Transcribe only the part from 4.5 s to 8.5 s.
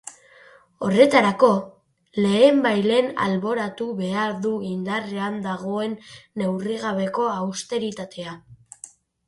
indarrean dagoen neurrigabeko austeritatea.